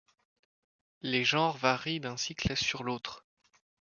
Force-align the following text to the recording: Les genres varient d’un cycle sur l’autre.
Les 1.03 1.23
genres 1.23 1.57
varient 1.57 1.99
d’un 1.99 2.17
cycle 2.17 2.57
sur 2.57 2.81
l’autre. 2.83 3.23